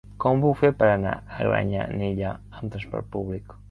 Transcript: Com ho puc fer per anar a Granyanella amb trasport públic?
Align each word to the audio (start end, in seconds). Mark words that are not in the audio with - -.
Com 0.23 0.39
ho 0.39 0.45
puc 0.45 0.57
fer 0.61 0.71
per 0.79 0.87
anar 0.93 1.13
a 1.19 1.51
Granyanella 1.51 2.35
amb 2.43 2.77
trasport 2.77 3.15
públic? 3.19 3.59